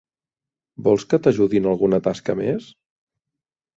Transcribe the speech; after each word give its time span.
Vols 0.87 1.05
que 1.11 1.19
t'ajudi 1.27 1.61
en 1.65 1.69
alguna 1.73 2.01
tasca 2.11 2.39
més? 2.43 2.75